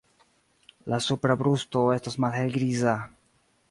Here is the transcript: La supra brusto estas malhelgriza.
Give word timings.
La 0.93 0.99
supra 1.09 1.37
brusto 1.43 1.87
estas 1.99 2.21
malhelgriza. 2.27 3.01